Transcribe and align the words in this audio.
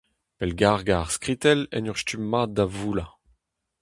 Pellgargañ 0.37 0.99
ar 1.01 1.09
skritell 1.17 1.61
en 1.75 1.89
ur 1.91 1.99
stumm 2.01 2.25
mat 2.31 2.49
da 2.55 2.65
voullañ. 2.75 3.11